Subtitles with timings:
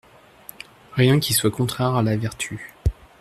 [0.93, 2.73] Rien qui soit contraire à la vertu.